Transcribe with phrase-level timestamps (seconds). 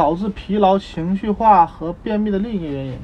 [0.00, 2.98] 导致疲劳、情绪化和便秘的另一个原因。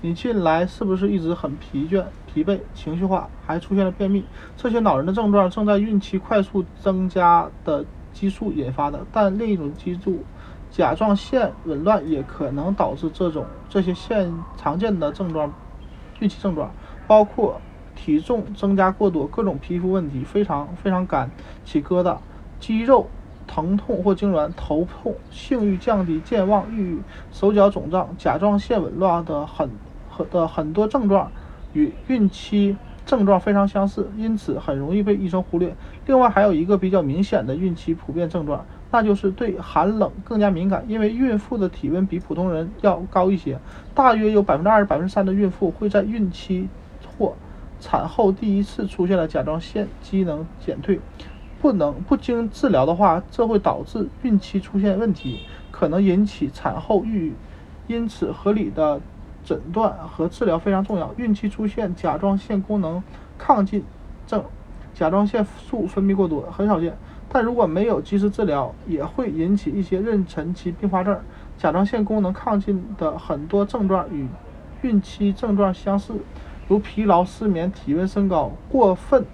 [0.00, 4.24] 你近来是不是一直很疲倦、疲惫、情绪化，还出现了便秘？
[4.56, 9.04] 这些恼人的症状正在孕期快速增加的激素引发的。
[9.10, 10.22] 但另一种激素
[10.70, 15.52] 甲状腺紊乱也可能导致这种这些现常见的症状。
[16.20, 16.70] 孕期症状
[17.08, 17.60] 包括
[17.96, 21.28] 体重增加过多、各种皮肤问题、非常非常干、
[21.64, 22.18] 起疙瘩、
[22.60, 23.10] 肌肉
[23.46, 27.00] 疼痛或痉挛、头痛、性欲降低、健忘、抑郁、
[27.32, 29.70] 手脚肿胀、甲状腺紊乱的很。
[30.30, 31.30] 的很多症状
[31.74, 35.76] 与孕期症状非常相似，因此很容易被医生忽略。
[36.06, 40.82] 另外，还有一个比较明显的孕期普遍症状，那就是对寒冷更加敏感。
[40.88, 43.58] 因为孕妇的体温比普通人要高一些，
[43.94, 46.66] 大约有百分之二十、百分之三的孕妇会在孕期
[47.18, 47.34] 或
[47.78, 50.98] 产后第一次出现了甲状腺机能减退。
[51.66, 55.40] 不能不经治疗的话，这会导致孕期出现问题，
[55.72, 57.32] 可能引起产后抑郁。
[57.88, 59.00] 因此，合理的。
[59.44, 61.14] 诊断和治疗非常重要。
[61.16, 63.00] 孕期出现甲状腺功能
[63.38, 63.84] 亢进
[64.26, 64.44] 症，
[64.92, 66.96] 甲状腺素分泌过多很少见，
[67.28, 71.16] 但如果没有及时治疗，也会引起一些妊娠期并发症。
[71.56, 74.26] 甲状腺功能亢进的很多症状与
[74.82, 76.14] 孕期症状相似，
[76.66, 79.24] 如疲劳、失眠、体温升高、过分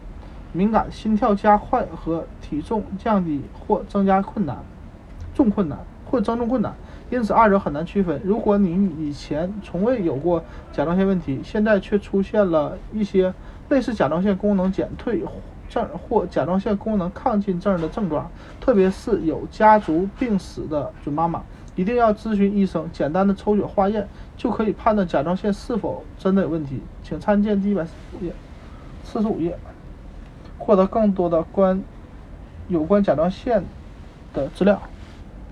[0.52, 4.58] 敏感、心跳加快和体重降低或增加困难、
[5.34, 6.74] 重困难或增重困难。
[7.10, 8.18] 因此，二者很难区分。
[8.24, 13.34] 如果你以前从未有过甲状腺问题，现在却出现了一些
[13.68, 15.22] 类似甲状腺功能减退
[15.68, 21.42] 症或甲状腺功能亢进症的症状，特别是有家族病史的准妈妈，
[21.76, 22.88] 一定要咨询医生。
[22.92, 26.80] 简单的抽血化验就可以判断甲状腺是否真的有问题。
[27.02, 28.32] 请参见第一百四十五页、
[29.04, 29.58] 四十五页，
[30.64, 31.84] 获得更多的关
[32.66, 33.64] 有关甲状腺
[34.32, 34.91] 的资料。